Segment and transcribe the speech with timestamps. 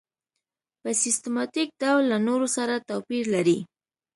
[0.81, 3.59] په سیستماتیک ډول له نورو سره توپیر لري.